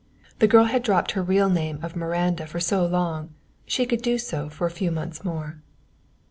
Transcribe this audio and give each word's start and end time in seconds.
The 0.39 0.47
girl 0.47 0.63
had 0.63 0.81
dropped 0.81 1.11
her 1.11 1.21
real 1.21 1.47
name 1.47 1.77
of 1.83 1.95
Miranda 1.95 2.47
for 2.47 2.59
so 2.59 2.83
long; 2.87 3.35
she 3.67 3.85
could 3.85 4.01
do 4.01 4.17
so 4.17 4.49
for 4.49 4.65
a 4.65 4.71
few 4.71 4.89
months 4.89 5.23
more. 5.23 5.61